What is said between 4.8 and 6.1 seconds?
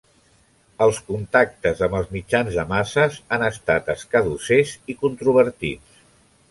i controvertits.